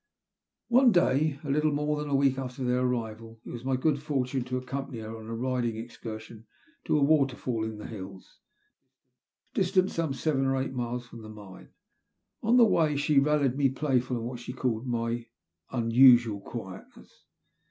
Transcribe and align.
One 0.69 0.91
day, 0.91 1.39
a 1.43 1.51
little 1.51 1.71
more 1.71 1.95
than 1.97 2.09
a 2.09 2.15
week 2.15 2.39
after 2.39 2.63
their 2.63 2.79
arrival, 2.79 3.39
it 3.45 3.51
was 3.51 3.63
my 3.63 3.75
good 3.75 4.01
fortune 4.01 4.43
to 4.45 4.57
accompany 4.57 4.97
her 4.97 5.15
on 5.15 5.27
a 5.27 5.35
riding 5.35 5.77
excursion 5.77 6.47
to 6.85 6.97
a 6.97 7.03
waterfall 7.03 7.63
in 7.65 7.77
the 7.77 7.85
hills, 7.85 8.39
distant 9.53 9.91
some 9.91 10.15
seven 10.15 10.45
or 10.45 10.57
eight 10.57 10.73
miles 10.73 11.05
from 11.05 11.21
the 11.21 11.29
mine. 11.29 11.69
On 12.41 12.57
the 12.57 12.65
way 12.65 12.95
she 12.95 13.19
rallied 13.19 13.55
me 13.55 13.69
playfully 13.69 14.21
on 14.21 14.25
what 14.25 14.39
she 14.39 14.53
called'' 14.53 14.87
my 14.87 15.27
unusual 15.71 16.39
quietness." 16.41 17.25